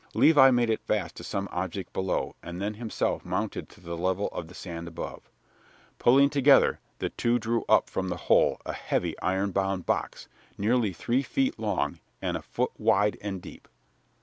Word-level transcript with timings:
Levi 0.15 0.49
made 0.49 0.71
it 0.71 0.81
fast 0.87 1.15
to 1.15 1.23
some 1.23 1.47
object 1.51 1.93
below 1.93 2.35
and 2.41 2.59
then 2.59 2.73
himself 2.73 3.23
mounted 3.23 3.69
to 3.69 3.79
the 3.79 3.95
level 3.95 4.29
of 4.29 4.47
the 4.47 4.55
sand 4.55 4.87
above. 4.87 5.29
Pulling 5.99 6.27
together, 6.27 6.79
the 6.97 7.09
two 7.11 7.37
drew 7.37 7.63
up 7.69 7.87
from 7.87 8.09
the 8.09 8.17
hole 8.25 8.59
a 8.65 8.73
heavy 8.73 9.15
iron 9.19 9.51
bound 9.51 9.85
box, 9.85 10.27
nearly 10.57 10.91
three 10.91 11.21
feet 11.21 11.59
long 11.59 11.99
and 12.19 12.35
a 12.35 12.41
foot 12.41 12.71
wide 12.79 13.15
and 13.21 13.43
deep. 13.43 13.67